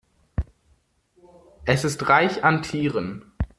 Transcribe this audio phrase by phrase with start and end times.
[1.65, 3.33] Es ist reich an Tieren.